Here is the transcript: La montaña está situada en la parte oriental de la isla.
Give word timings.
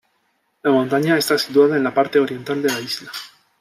La 0.63 0.71
montaña 0.71 1.15
está 1.15 1.37
situada 1.37 1.77
en 1.77 1.83
la 1.83 1.93
parte 1.93 2.19
oriental 2.19 2.59
de 2.63 2.71
la 2.73 2.79
isla. 2.81 3.11